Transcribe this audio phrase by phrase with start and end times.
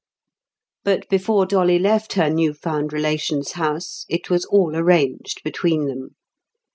[0.83, 6.15] But before Dolly left her new found relation's house, it was all arranged between them.